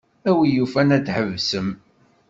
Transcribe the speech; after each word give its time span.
A 0.29 0.31
win 0.35 0.53
yufan 0.55 0.93
ad 0.95 1.03
tḥebsem. 1.07 1.69